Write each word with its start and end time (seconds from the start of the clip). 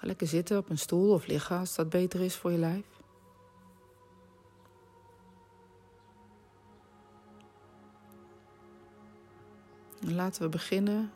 Ga 0.00 0.06
lekker 0.06 0.26
zitten 0.26 0.58
op 0.58 0.70
een 0.70 0.78
stoel 0.78 1.12
of 1.12 1.26
liggen 1.26 1.58
als 1.58 1.74
dat 1.74 1.88
beter 1.88 2.20
is 2.20 2.36
voor 2.36 2.50
je 2.50 2.58
lijf. 2.58 2.86
En 10.02 10.14
laten 10.14 10.42
we 10.42 10.48
beginnen 10.48 11.12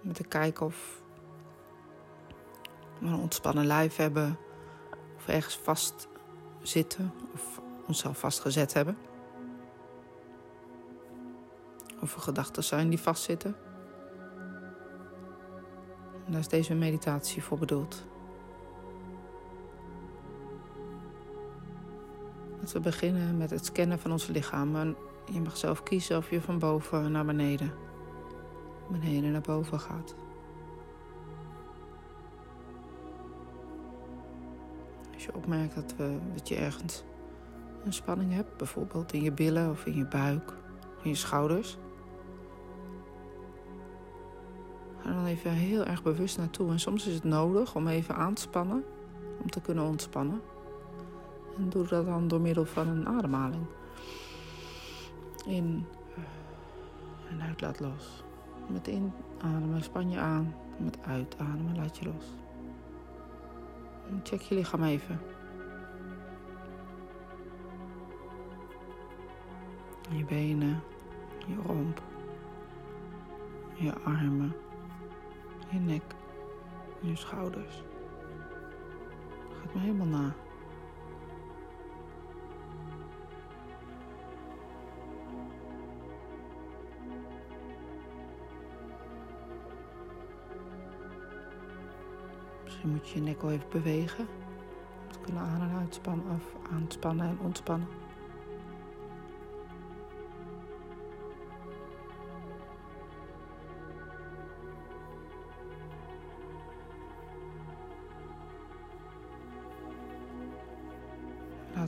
met 0.00 0.14
te 0.14 0.24
kijken 0.24 0.66
of 0.66 1.02
we 3.00 3.06
een 3.06 3.14
ontspannen 3.14 3.66
lijf 3.66 3.96
hebben, 3.96 4.38
of 5.16 5.28
ergens 5.28 5.56
vast 5.56 6.08
zitten 6.62 7.12
of 7.34 7.60
onszelf 7.86 8.18
vastgezet 8.18 8.72
hebben. 8.72 8.98
Of 12.00 12.14
er 12.14 12.20
gedachten 12.20 12.64
zijn 12.64 12.88
die 12.88 13.00
vastzitten. 13.00 13.67
Daar 16.30 16.40
is 16.40 16.48
deze 16.48 16.74
meditatie 16.74 17.42
voor 17.42 17.58
bedoeld. 17.58 18.04
Laten 22.58 22.76
we 22.76 22.80
beginnen 22.80 23.36
met 23.36 23.50
het 23.50 23.64
scannen 23.64 23.98
van 23.98 24.12
ons 24.12 24.26
lichaam. 24.26 24.76
En 24.76 24.96
je 25.32 25.40
mag 25.40 25.56
zelf 25.56 25.82
kiezen 25.82 26.16
of 26.16 26.30
je 26.30 26.40
van 26.40 26.58
boven 26.58 27.12
naar 27.12 27.24
beneden, 27.24 27.72
beneden 28.90 29.32
naar 29.32 29.40
boven 29.40 29.80
gaat. 29.80 30.14
Als 35.14 35.24
je 35.24 35.34
opmerkt 35.34 35.74
dat, 35.74 35.94
we, 35.96 36.18
dat 36.34 36.48
je 36.48 36.56
ergens 36.56 37.02
een 37.84 37.92
spanning 37.92 38.32
hebt, 38.32 38.56
bijvoorbeeld 38.56 39.12
in 39.12 39.22
je 39.22 39.32
billen 39.32 39.70
of 39.70 39.86
in 39.86 39.96
je 39.96 40.06
buik, 40.06 40.50
of 40.96 41.04
in 41.04 41.10
je 41.10 41.16
schouders. 41.16 41.78
Ga 45.08 45.14
dan 45.14 45.26
even 45.26 45.50
heel 45.50 45.84
erg 45.84 46.02
bewust 46.02 46.38
naartoe. 46.38 46.70
En 46.70 46.80
soms 46.80 47.06
is 47.06 47.14
het 47.14 47.24
nodig 47.24 47.74
om 47.74 47.88
even 47.88 48.14
aan 48.14 48.34
te 48.34 48.42
spannen, 48.42 48.84
om 49.42 49.50
te 49.50 49.60
kunnen 49.60 49.84
ontspannen. 49.84 50.40
En 51.56 51.68
doe 51.68 51.86
dat 51.86 52.06
dan 52.06 52.28
door 52.28 52.40
middel 52.40 52.64
van 52.64 52.88
een 52.88 53.06
ademhaling. 53.06 53.66
In 55.46 55.86
en 57.30 57.40
uit 57.40 57.60
laat 57.60 57.80
los. 57.80 58.24
Met 58.66 58.86
inademen 58.86 59.82
span 59.82 60.10
je 60.10 60.18
aan. 60.18 60.54
Met 60.76 60.98
uitademen 61.02 61.76
laat 61.76 61.98
je 61.98 62.04
los. 62.04 62.24
En 64.10 64.20
check 64.22 64.40
je 64.40 64.54
lichaam 64.54 64.82
even. 64.82 65.20
Je 70.10 70.24
benen, 70.24 70.82
je 71.46 71.56
romp, 71.66 72.02
je 73.74 73.94
armen, 73.94 74.54
je 75.70 75.78
nek, 75.78 76.02
je 77.00 77.16
schouders. 77.16 77.82
Gaat 79.60 79.74
me 79.74 79.80
helemaal 79.80 80.06
na. 80.06 80.34
Misschien 92.64 92.90
moet 92.90 93.08
je 93.08 93.18
je 93.18 93.24
nek 93.24 93.42
wel 93.42 93.50
even 93.50 93.68
bewegen. 93.70 94.26
Om 95.06 95.12
te 95.12 95.18
kunnen 95.20 95.42
aan- 95.42 95.60
en 95.60 95.76
uitspannen, 95.78 96.26
of 96.34 96.70
aanspannen 96.72 97.28
en 97.28 97.38
ontspannen. 97.40 97.88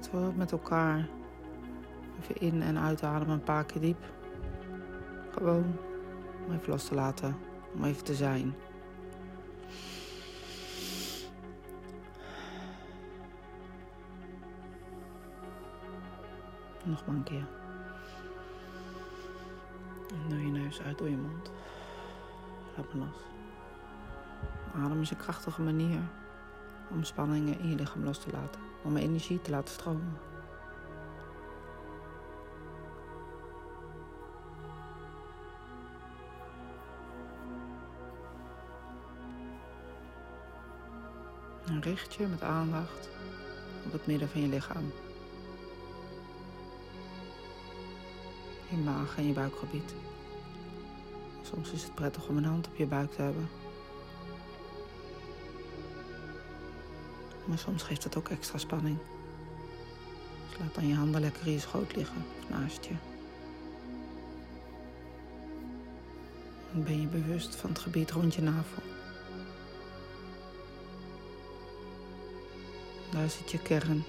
Laten 0.00 0.26
we 0.26 0.32
met 0.36 0.52
elkaar 0.52 1.08
even 2.20 2.40
in- 2.40 2.62
en 2.62 2.78
uitademen 2.78 3.34
een 3.34 3.42
paar 3.42 3.64
keer 3.64 3.80
diep. 3.80 4.04
Gewoon 5.32 5.76
om 6.46 6.52
even 6.52 6.70
los 6.70 6.84
te 6.84 6.94
laten, 6.94 7.36
om 7.74 7.84
even 7.84 8.04
te 8.04 8.14
zijn. 8.14 8.54
Nog 16.84 17.06
maar 17.06 17.16
een 17.16 17.22
keer. 17.22 17.46
En 20.08 20.28
door 20.28 20.38
je 20.38 20.50
neus 20.50 20.82
uit 20.82 20.98
door 20.98 21.08
je 21.08 21.16
mond. 21.16 21.50
Laat 22.76 22.94
me 22.94 22.98
los. 22.98 23.26
Adem 24.74 25.00
is 25.00 25.10
een 25.10 25.16
krachtige 25.16 25.62
manier 25.62 26.00
om 26.90 27.04
spanningen 27.04 27.58
in 27.58 27.68
je 27.68 27.74
lichaam 27.74 28.04
los 28.04 28.18
te 28.18 28.30
laten. 28.30 28.69
Om 28.82 28.96
energie 28.96 29.42
te 29.42 29.50
laten 29.50 29.74
stromen. 29.74 30.18
En 41.66 41.82
richt 41.82 42.14
je 42.14 42.26
met 42.26 42.42
aandacht 42.42 43.08
op 43.84 43.92
het 43.92 44.06
midden 44.06 44.28
van 44.28 44.40
je 44.40 44.48
lichaam. 44.48 44.92
Je 48.70 48.76
maag 48.76 49.16
en 49.16 49.26
je 49.26 49.32
buikgebied. 49.32 49.94
Soms 51.42 51.72
is 51.72 51.82
het 51.82 51.94
prettig 51.94 52.28
om 52.28 52.36
een 52.36 52.44
hand 52.44 52.66
op 52.66 52.76
je 52.76 52.86
buik 52.86 53.10
te 53.10 53.22
hebben. 53.22 53.48
Maar 57.50 57.58
soms 57.58 57.82
geeft 57.82 58.04
het 58.04 58.16
ook 58.16 58.28
extra 58.28 58.58
spanning. 58.58 58.98
Dus 60.48 60.58
laat 60.58 60.74
dan 60.74 60.88
je 60.88 60.94
handen 60.94 61.20
lekker 61.20 61.46
in 61.46 61.52
je 61.52 61.58
schoot 61.58 61.96
liggen 61.96 62.24
naast 62.48 62.84
je. 62.84 62.94
En 66.72 66.84
ben 66.84 67.00
je 67.00 67.06
bewust 67.06 67.56
van 67.56 67.70
het 67.70 67.78
gebied 67.78 68.10
rond 68.10 68.34
je 68.34 68.42
navel. 68.42 68.82
Daar 73.10 73.30
zit 73.30 73.50
je 73.50 73.58
kern. 73.58 74.04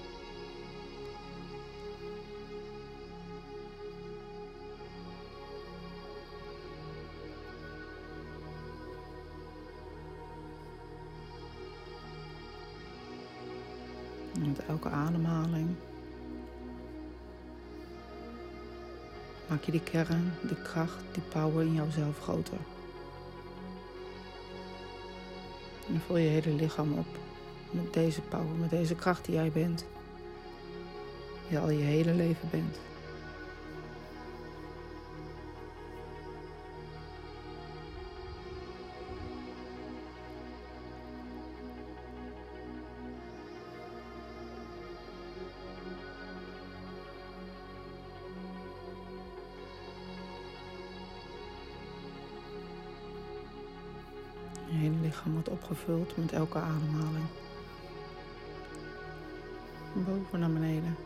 Elke 14.68 14.88
ademhaling 14.88 15.76
maak 19.48 19.64
je 19.64 19.70
die 19.70 19.82
kern, 19.82 20.32
die 20.42 20.62
kracht, 20.62 21.04
die 21.12 21.22
power 21.22 21.64
in 21.64 21.74
jouzelf 21.74 22.18
groter. 22.18 22.58
En 25.88 26.00
vul 26.06 26.16
je 26.16 26.28
hele 26.28 26.54
lichaam 26.54 26.92
op 26.92 27.06
met 27.70 27.92
deze 27.92 28.20
power, 28.20 28.54
met 28.60 28.70
deze 28.70 28.94
kracht 28.94 29.24
die 29.24 29.34
jij 29.34 29.52
bent. 29.52 29.84
Die 31.48 31.58
al 31.58 31.70
je 31.70 31.82
hele 31.82 32.14
leven 32.14 32.48
bent. 32.50 32.78
Met 56.16 56.32
elke 56.32 56.58
ademhaling. 56.58 57.26
Boven 59.92 60.40
naar 60.40 60.52
beneden. 60.52 60.96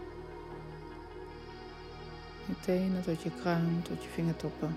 Je 2.47 2.55
tenen 2.61 3.03
tot 3.03 3.23
je 3.23 3.31
kruin, 3.41 3.83
tot 3.83 4.03
je 4.03 4.09
vingertoppen. 4.09 4.77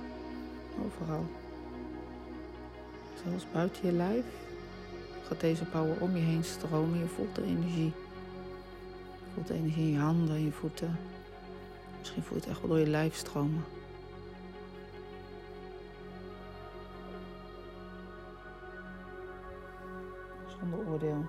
Overal. 0.85 1.25
Zelfs 3.23 3.45
buiten 3.51 3.85
je 3.85 3.91
lijf 3.91 4.25
gaat 5.29 5.39
deze 5.39 5.65
power 5.65 6.01
om 6.01 6.15
je 6.15 6.21
heen 6.21 6.44
stromen. 6.44 7.00
Je 7.00 7.06
voelt 7.06 7.35
de 7.35 7.44
energie. 7.44 7.94
Je 9.23 9.33
voelt 9.33 9.47
de 9.47 9.53
energie 9.53 9.85
in 9.85 9.91
je 9.91 10.00
handen, 10.00 10.35
in 10.35 10.45
je 10.45 10.51
voeten. 10.51 11.00
Misschien 12.00 12.23
voel 12.23 12.38
je 12.38 12.41
het 12.41 12.50
echt 12.50 12.59
wel 12.59 12.69
door 12.69 12.79
je 12.79 12.88
lijf 12.88 13.15
stromen. 13.15 13.63
Oordeel. 20.74 21.25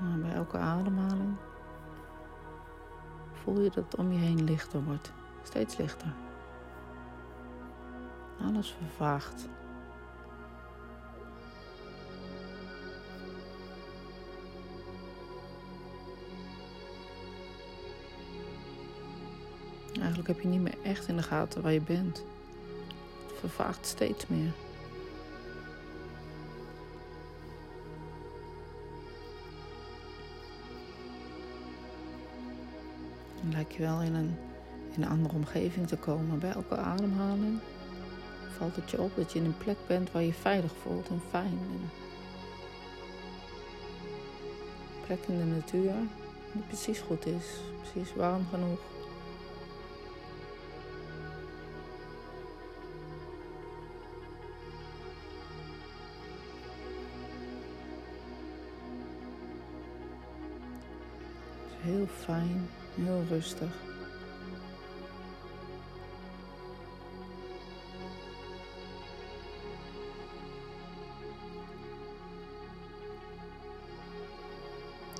En 0.00 0.22
bij 0.22 0.32
elke 0.32 0.58
ademhaling 0.58 1.36
voel 3.32 3.60
je 3.60 3.70
dat 3.70 3.84
het 3.84 3.96
om 3.96 4.12
je 4.12 4.18
heen 4.18 4.44
lichter 4.44 4.84
wordt. 4.84 5.12
Steeds 5.42 5.76
lichter. 5.76 6.14
Alles 8.42 8.70
vervaagt. 8.78 9.48
Heb 20.24 20.40
je 20.40 20.48
niet 20.48 20.60
meer 20.60 20.78
echt 20.82 21.08
in 21.08 21.16
de 21.16 21.22
gaten 21.22 21.62
waar 21.62 21.72
je 21.72 21.80
bent. 21.80 22.22
Het 23.26 23.38
vervaagt 23.38 23.86
steeds 23.86 24.26
meer. 24.26 24.52
Dan 33.40 33.52
lijkt 33.52 33.74
je 33.74 33.82
wel 33.82 34.02
in 34.02 34.14
een, 34.14 34.36
in 34.94 35.02
een 35.02 35.08
andere 35.08 35.34
omgeving 35.34 35.86
te 35.86 35.96
komen. 35.96 36.38
Bij 36.38 36.52
elke 36.52 36.76
ademhaling 36.76 37.58
valt 38.58 38.76
het 38.76 38.90
je 38.90 39.00
op 39.00 39.16
dat 39.16 39.32
je 39.32 39.38
in 39.38 39.44
een 39.44 39.58
plek 39.58 39.78
bent 39.86 40.12
waar 40.12 40.22
je 40.22 40.32
veilig 40.32 40.72
voelt 40.82 41.08
en 41.08 41.20
fijn. 41.30 41.58
Een 41.70 41.90
plek 45.06 45.24
in 45.26 45.38
de 45.38 45.44
natuur 45.44 45.92
die 46.52 46.62
precies 46.62 47.00
goed 47.00 47.26
is, 47.26 47.44
precies 47.80 48.14
warm 48.14 48.46
genoeg. 48.50 48.95
Heel 62.06 62.14
fijn, 62.24 62.68
heel 62.94 63.22
rustig. 63.28 63.68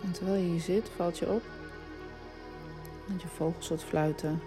En 0.03 0.13
terwijl 0.13 0.43
je 0.43 0.51
hier 0.51 0.61
zit, 0.61 0.89
valt 0.97 1.19
je 1.19 1.29
op 1.29 1.43
dat 3.07 3.23
je 3.23 3.29
vogels 3.29 3.69
hoort 3.69 3.85
fluiten. 3.85 4.41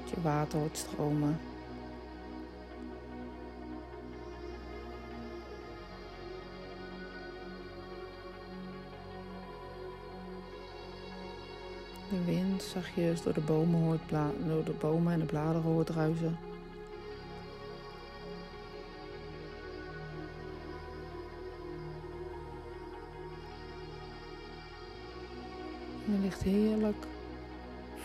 Dat 0.00 0.10
je 0.10 0.20
water 0.20 0.58
hoort 0.58 0.76
stromen. 0.76 1.38
Zachtjes 12.72 13.22
door 13.22 13.34
de 13.34 13.40
bomen, 13.40 13.80
hoort 13.80 14.00
door 14.46 14.64
de 14.64 14.72
bomen 14.72 15.12
en 15.12 15.18
de 15.18 15.24
bladeren 15.24 15.62
hoort 15.62 15.90
ruizen. 15.90 16.38
Je 26.04 26.18
ligt 26.22 26.42
heerlijk 26.42 27.06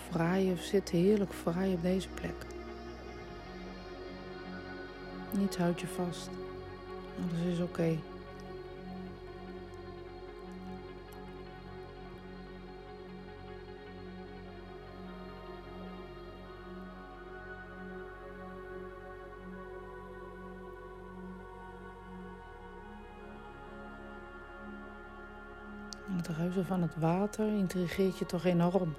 vrij 0.09 0.51
of 0.53 0.61
zit 0.61 0.89
heerlijk 0.89 1.33
vrij 1.33 1.73
op 1.73 1.81
deze 1.81 2.09
plek. 2.09 2.45
Niets 5.31 5.57
houdt 5.57 5.81
je 5.81 5.87
vast. 5.87 6.29
Alles 7.17 7.53
is 7.53 7.59
oké. 7.59 7.97
Van 26.65 26.81
het 26.81 26.99
water 26.99 27.47
intrigeert 27.47 28.17
je 28.17 28.25
toch 28.25 28.45
enorm. 28.45 28.95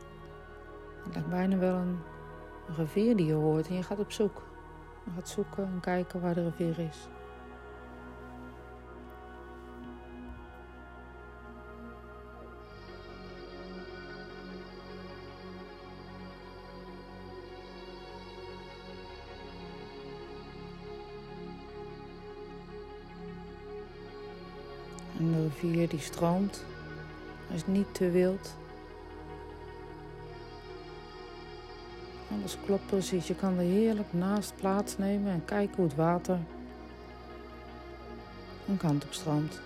Het 1.05 1.15
lijkt 1.15 1.29
bijna 1.29 1.57
wel 1.57 1.75
een 1.75 1.99
rivier 2.77 3.17
die 3.17 3.27
je 3.27 3.33
hoort 3.33 3.69
en 3.69 3.75
je 3.75 3.83
gaat 3.83 3.99
op 3.99 4.13
zoek. 4.13 4.43
Je 5.05 5.11
gaat 5.15 5.29
zoeken 5.29 5.65
en 5.65 5.81
kijken 5.81 6.21
waar 6.21 6.35
de 6.35 6.45
rivier 6.45 6.79
is. 6.79 7.09
En 25.19 25.33
de 25.33 25.43
rivier 25.43 25.89
die 25.89 26.01
stroomt 26.01 26.65
is 27.55 27.67
niet 27.67 27.95
te 27.95 28.11
wild. 28.11 28.57
Alles 32.33 32.57
klopt 32.65 32.87
precies. 32.87 33.27
Je 33.27 33.35
kan 33.35 33.59
er 33.59 33.65
heerlijk 33.65 34.13
naast 34.13 34.55
plaatsnemen 34.57 35.33
en 35.33 35.45
kijken 35.45 35.77
hoe 35.77 35.85
het 35.85 35.95
water 35.95 36.39
een 38.69 38.77
kant 38.77 39.05
op 39.05 39.13
stroomt. 39.13 39.61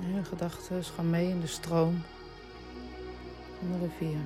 Je 0.00 0.24
gedachten 0.24 0.84
gaan 0.84 1.10
mee 1.10 1.28
in 1.28 1.40
de 1.40 1.46
stroom 1.46 2.02
van 3.70 3.78
de 3.78 3.86
rivier. 3.86 4.18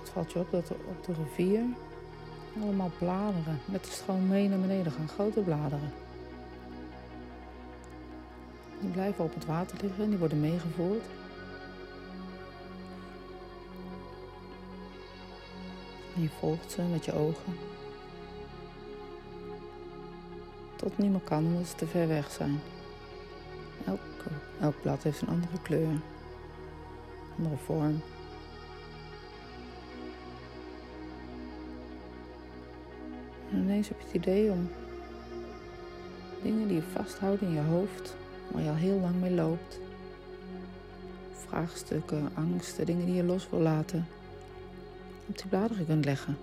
Het 0.00 0.10
valt 0.12 0.32
je 0.32 0.38
op 0.38 0.50
dat 0.50 0.68
er 0.68 0.76
op 0.88 1.04
de 1.04 1.12
rivier 1.12 1.62
allemaal 2.62 2.90
bladeren 2.98 3.60
met 3.64 3.84
de 3.84 3.90
stroom 3.90 4.26
mee 4.26 4.48
naar 4.48 4.58
beneden 4.58 4.92
gaan, 4.92 5.08
grote 5.08 5.40
bladeren. 5.40 6.03
Die 8.84 8.92
blijven 8.92 9.24
op 9.24 9.34
het 9.34 9.46
water 9.46 9.78
liggen 9.80 10.04
en 10.04 10.10
die 10.10 10.18
worden 10.18 10.40
meegevoerd. 10.40 11.04
En 16.14 16.22
je 16.22 16.28
volgt 16.38 16.70
ze 16.70 16.82
met 16.82 17.04
je 17.04 17.12
ogen. 17.12 17.56
Tot 20.76 20.98
niet 20.98 21.10
meer 21.10 21.20
kan 21.20 21.44
omdat 21.44 21.66
ze 21.66 21.74
te 21.74 21.86
ver 21.86 22.08
weg 22.08 22.30
zijn. 22.30 22.60
Elk, 23.86 24.00
elk 24.60 24.82
blad 24.82 25.02
heeft 25.02 25.20
een 25.20 25.28
andere 25.28 25.62
kleur, 25.62 26.00
andere 27.38 27.56
vorm. 27.56 28.00
En 33.50 33.58
ineens 33.58 33.88
heb 33.88 34.00
je 34.00 34.06
het 34.06 34.14
idee 34.14 34.50
om 34.50 34.70
dingen 36.42 36.68
die 36.68 36.76
je 36.76 36.82
vasthoudt 36.82 37.42
in 37.42 37.52
je 37.52 37.60
hoofd 37.60 38.16
waar 38.50 38.62
je 38.62 38.68
al 38.68 38.74
heel 38.74 39.00
lang 39.00 39.20
mee 39.20 39.34
loopt. 39.34 39.80
Vraagstukken, 41.32 42.30
angsten, 42.34 42.86
dingen 42.86 43.06
die 43.06 43.14
je 43.14 43.24
los 43.24 43.50
wil 43.50 43.60
laten. 43.60 44.06
Op 45.26 45.38
die 45.38 45.46
bladeren 45.46 45.86
kunt 45.86 46.04
leggen. 46.04 46.36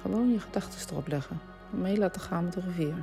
Gewoon 0.00 0.32
je 0.32 0.40
gedachten 0.40 0.90
erop 0.90 1.08
leggen. 1.08 1.40
Mee 1.70 1.98
laten 1.98 2.20
gaan 2.20 2.44
met 2.44 2.52
de 2.52 2.60
rivier. 2.60 2.94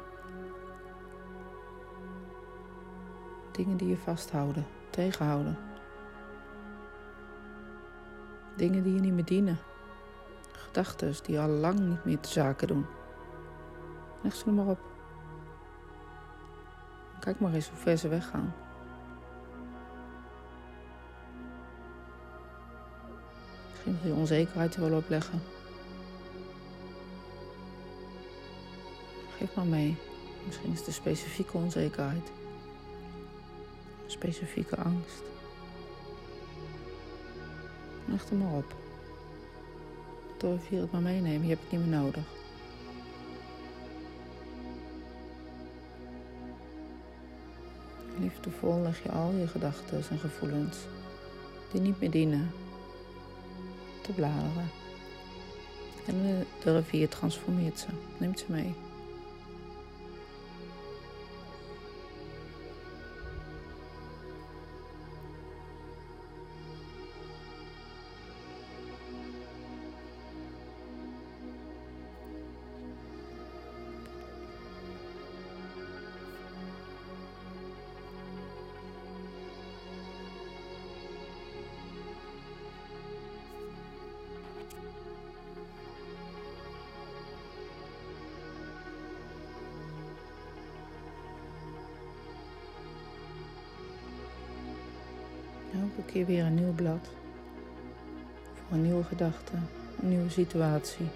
Dingen 3.52 3.78
die 3.78 3.88
je 3.88 3.98
vasthouden, 3.98 4.66
tegenhouden. 4.90 5.58
Dingen 8.56 8.84
die 8.84 8.94
je 8.94 9.00
niet 9.00 9.14
meer 9.14 9.26
dienen. 9.26 9.58
Gedachten 10.52 11.14
die 11.24 11.40
al 11.40 11.50
lang 11.50 11.80
niet 11.80 12.06
meer 12.06 12.20
te 12.20 12.30
zaken 12.30 12.68
doen. 12.68 12.86
Leg 14.22 14.36
ze 14.36 14.46
er 14.46 14.54
maar 14.54 14.66
op. 14.66 14.97
Kijk 17.28 17.40
maar 17.40 17.54
eens 17.54 17.70
hoe 17.70 17.78
ver 17.78 17.98
ze 17.98 18.08
weggaan. 18.08 18.54
Misschien 23.72 24.00
wil 24.02 24.12
je 24.12 24.20
onzekerheid 24.20 24.76
er 24.76 24.82
wel 24.90 24.98
opleggen. 24.98 25.42
Geef 29.38 29.56
maar 29.56 29.66
mee. 29.66 29.98
Misschien 30.46 30.72
is 30.72 30.78
het 30.78 30.86
de 30.86 30.92
specifieke 30.92 31.58
onzekerheid. 31.58 32.32
specifieke 34.06 34.76
angst. 34.76 35.24
Leg 38.06 38.30
er 38.30 38.36
maar 38.36 38.54
op. 38.54 38.76
De 40.38 40.52
rivier 40.52 40.82
het 40.82 40.92
maar 40.92 41.02
meenemen, 41.02 41.48
je 41.48 41.50
hebt 41.50 41.62
het 41.62 41.72
niet 41.72 41.90
meer 41.90 42.00
nodig. 42.00 42.37
Liefdevol 48.48 48.82
leg 48.82 49.04
je 49.04 49.12
al 49.12 49.32
je 49.32 49.48
gedachten 49.48 50.04
en 50.10 50.20
gevoelens 50.20 50.78
die 51.72 51.82
niet 51.82 52.00
meer 52.00 52.12
dienen 52.12 52.52
te 54.02 54.12
bladeren. 54.12 54.70
En 56.06 56.46
de 56.64 56.74
rivier 56.74 57.10
transformeert 57.10 57.80
ze, 57.80 57.88
neemt 58.18 58.40
ze 58.40 58.46
mee. 58.48 58.76
Elke 95.88 96.12
keer 96.12 96.26
weer 96.26 96.46
een 96.46 96.56
nieuw 96.56 96.74
blad. 96.74 97.08
Voor 98.54 98.78
een 98.78 98.82
nieuwe 98.82 99.04
gedachte, 99.04 99.54
een 100.02 100.10
nieuwe 100.10 100.30
situatie. 100.30 101.08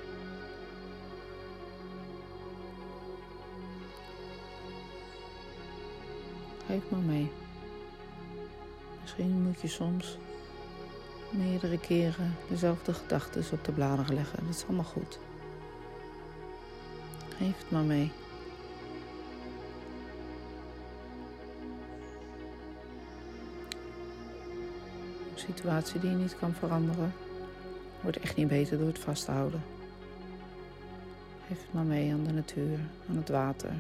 Geef 6.66 6.90
maar 6.90 7.00
mee. 7.00 7.32
Misschien 9.02 9.42
moet 9.42 9.62
je 9.62 9.68
soms 9.68 10.18
meerdere 11.30 11.80
keren 11.80 12.36
dezelfde 12.50 12.94
gedachten 12.94 13.44
op 13.52 13.66
de 13.66 13.72
bladeren 13.72 14.16
leggen. 14.16 14.46
Dat 14.46 14.56
is 14.56 14.64
allemaal 14.64 14.86
goed. 14.86 15.20
Geef 17.38 17.58
het 17.58 17.72
maar 17.72 17.84
mee. 17.84 18.12
Situatie 25.46 26.00
die 26.00 26.10
je 26.10 26.16
niet 26.16 26.38
kan 26.40 26.54
veranderen, 26.54 27.14
wordt 28.02 28.20
echt 28.20 28.36
niet 28.36 28.48
beter 28.48 28.78
door 28.78 28.88
het 28.88 29.00
vasthouden. 29.00 29.64
Geef 31.48 31.58
het 31.62 31.74
maar 31.74 31.84
mee 31.84 32.12
aan 32.12 32.24
de 32.24 32.34
natuur, 32.34 32.80
aan 33.10 33.16
het 33.16 33.30
water. 33.30 33.72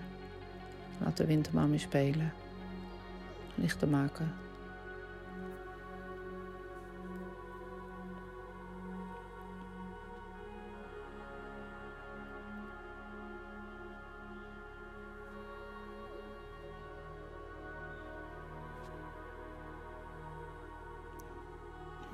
Laat 0.97 1.17
de 1.17 1.25
wind 1.25 1.47
er 1.47 1.53
maar 1.53 1.67
mee 1.67 1.79
spelen. 1.79 2.33
Lichter 3.55 3.87
maken. 3.87 4.33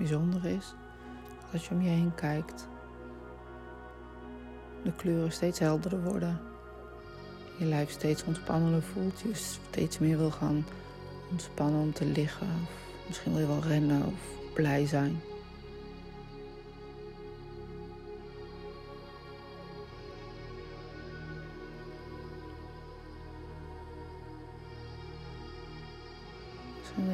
Bijzonder 0.08 0.46
is, 0.46 0.74
als 1.54 1.68
je 1.68 1.74
om 1.74 1.82
je 1.82 1.90
heen 1.90 2.16
kijkt, 2.16 2.68
de 4.84 4.92
kleuren 4.92 5.32
steeds 5.32 5.60
helderder 5.60 6.04
worden. 6.04 6.40
Je 7.60 7.66
lijf 7.66 7.90
steeds 7.90 8.24
ontspannender 8.24 8.82
voelt. 8.82 9.20
Je 9.20 9.34
steeds 9.34 10.00
meer 10.00 10.18
wil 10.18 10.32
gaan 10.32 10.66
ontspannen 11.32 11.82
om 11.82 11.94
te 11.94 12.06
liggen. 12.06 12.48
Of 12.48 13.08
misschien 13.08 13.32
wil 13.32 13.42
je 13.42 13.48
wel 13.48 13.62
rennen 13.62 14.06
of 14.06 14.54
blij 14.54 14.86
zijn. 14.86 15.22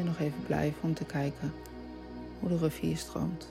Nog 0.03 0.19
even 0.19 0.43
blijven 0.45 0.81
om 0.81 0.93
te 0.93 1.05
kijken 1.05 1.53
hoe 2.43 2.51
de 2.51 2.57
rivier 2.57 2.97
stroomt. 2.97 3.47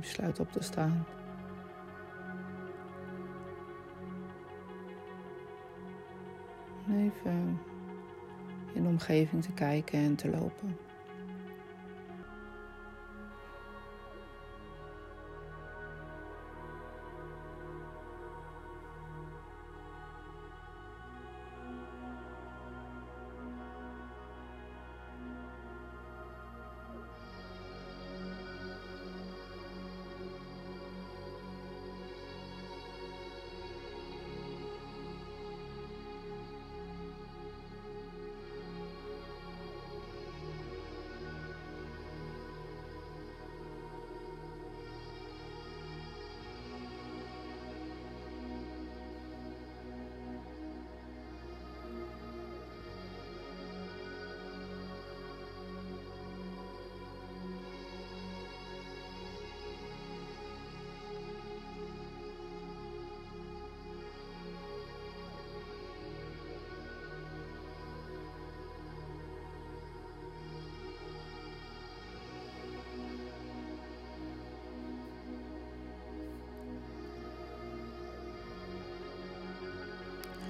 Besluit 0.00 0.40
op 0.40 0.52
te 0.52 0.62
staan. 0.62 1.06
even 6.90 7.60
in 8.72 8.82
de 8.82 8.88
omgeving 8.88 9.42
te 9.42 9.52
kijken 9.52 9.98
en 9.98 10.14
te 10.14 10.28
lopen. 10.28 10.76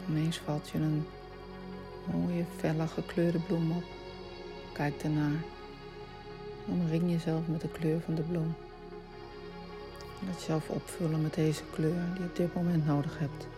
Ineens 0.08 0.38
valt 0.38 0.68
je 0.68 0.78
een 0.78 1.06
mooie, 2.12 2.44
felle 2.56 2.86
gekleurde 2.86 3.38
bloem 3.38 3.70
op. 3.70 3.84
Kijk 4.72 5.02
ernaar. 5.02 5.42
Omring 6.68 7.10
jezelf 7.10 7.46
met 7.46 7.60
de 7.60 7.68
kleur 7.68 8.00
van 8.00 8.14
de 8.14 8.22
bloem. 8.22 8.54
Laat 10.26 10.38
jezelf 10.38 10.68
opvullen 10.68 11.22
met 11.22 11.34
deze 11.34 11.62
kleur 11.70 12.02
die 12.12 12.22
je 12.22 12.28
op 12.28 12.36
dit 12.36 12.54
moment 12.54 12.86
nodig 12.86 13.18
hebt. 13.18 13.55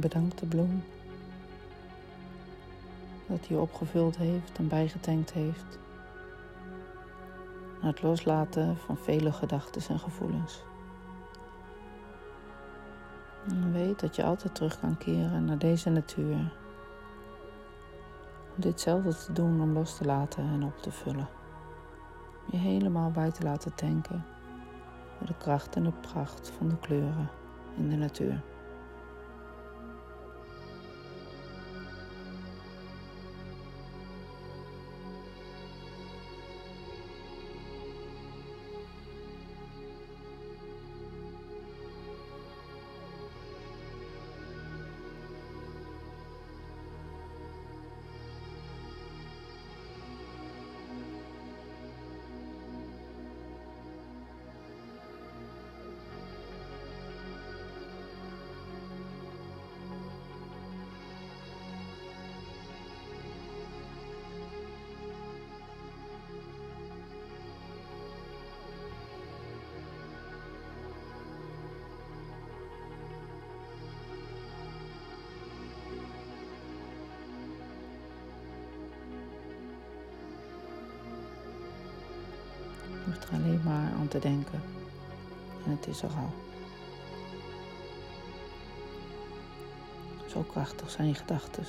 Bedank 0.00 0.36
de 0.38 0.46
bloem 0.46 0.82
dat 3.26 3.48
hij 3.48 3.56
opgevuld 3.56 4.16
heeft 4.16 4.58
en 4.58 4.68
bijgetankt 4.68 5.32
heeft. 5.32 5.78
Na 7.80 7.86
het 7.86 8.02
loslaten 8.02 8.76
van 8.76 8.96
vele 8.96 9.32
gedachten 9.32 9.82
en 9.88 9.98
gevoelens. 9.98 10.62
En 13.48 13.72
weet 13.72 14.00
dat 14.00 14.16
je 14.16 14.24
altijd 14.24 14.54
terug 14.54 14.80
kan 14.80 14.98
keren 14.98 15.44
naar 15.44 15.58
deze 15.58 15.90
natuur. 15.90 16.52
Om 18.56 18.60
ditzelfde 18.62 19.16
te 19.16 19.32
doen 19.32 19.60
om 19.60 19.72
los 19.72 19.96
te 19.96 20.04
laten 20.04 20.44
en 20.44 20.64
op 20.64 20.78
te 20.82 20.90
vullen. 20.90 21.28
Je 22.50 22.56
helemaal 22.56 23.10
bij 23.10 23.30
te 23.30 23.42
laten 23.42 23.74
tanken 23.74 24.24
door 25.18 25.26
de 25.26 25.36
kracht 25.38 25.76
en 25.76 25.82
de 25.82 25.92
pracht 25.92 26.50
van 26.50 26.68
de 26.68 26.78
kleuren 26.78 27.30
in 27.76 27.88
de 27.88 27.96
natuur. 27.96 28.42
Er 83.22 83.32
alleen 83.32 83.60
maar 83.64 83.92
aan 83.98 84.08
te 84.08 84.18
denken. 84.18 84.62
En 85.64 85.70
het 85.70 85.86
is 85.86 86.02
er 86.02 86.10
al. 86.10 86.32
Zo 90.26 90.42
krachtig 90.42 90.90
zijn 90.90 91.08
je 91.08 91.14
gedachten. 91.14 91.64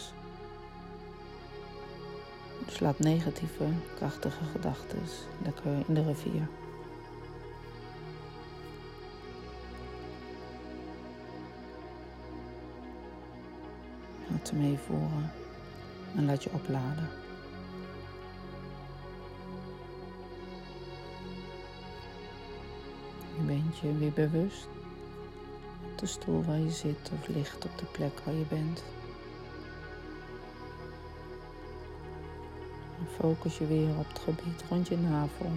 Dus 2.66 2.80
negatieve, 2.98 3.66
krachtige 3.96 4.44
gedachten 4.52 5.00
lekker 5.44 5.72
in 5.88 5.94
de 5.94 6.04
rivier. 6.04 6.48
Laat 14.28 14.48
ze 14.48 14.56
meevoeren 14.56 15.32
en 16.16 16.26
laat 16.26 16.44
je 16.44 16.50
opladen. 16.54 17.25
Je 23.74 23.98
weer 23.98 24.12
bewust 24.12 24.68
op 25.92 25.98
de 26.00 26.06
stoel 26.06 26.44
waar 26.44 26.60
je 26.60 26.72
zit 26.72 27.12
of 27.14 27.28
ligt 27.28 27.66
op 27.66 27.78
de 27.78 27.86
plek 27.86 28.20
waar 28.26 28.34
je 28.34 28.46
bent. 28.50 28.84
En 33.00 33.08
focus 33.20 33.58
je 33.58 33.68
weer 33.68 33.98
op 33.98 34.08
het 34.08 34.20
gebied 34.20 34.64
rond 34.70 34.88
je 34.88 34.98
navel. 34.98 35.52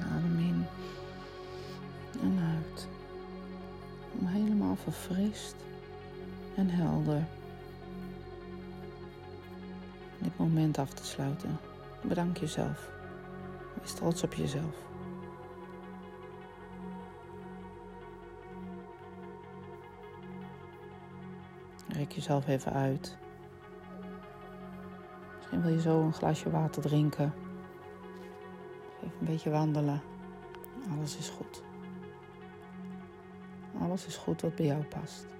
Adem 0.00 0.38
in 0.38 0.66
en 2.20 2.38
uit. 2.38 2.88
Om 4.18 4.26
helemaal 4.26 4.76
verfrist 4.76 5.54
en 6.54 6.70
helder 6.70 7.26
dit 10.24 10.38
moment 10.38 10.78
af 10.78 10.90
te 10.90 11.04
sluiten. 11.04 11.58
Bedank 12.02 12.36
jezelf. 12.36 12.90
Wees 13.80 13.92
trots 13.92 14.22
op 14.22 14.34
jezelf. 14.34 14.74
Rek 21.88 22.12
jezelf 22.12 22.46
even 22.46 22.72
uit. 22.72 23.16
Misschien 25.36 25.62
wil 25.62 25.72
je 25.72 25.80
zo 25.80 26.00
een 26.00 26.12
glaasje 26.12 26.50
water 26.50 26.82
drinken. 26.82 27.32
Even 28.96 29.16
een 29.20 29.26
beetje 29.26 29.50
wandelen. 29.50 30.02
Alles 30.90 31.16
is 31.16 31.28
goed. 31.28 31.62
Alles 33.80 34.06
is 34.06 34.16
goed 34.16 34.40
wat 34.40 34.54
bij 34.54 34.66
jou 34.66 34.84
past. 34.84 35.33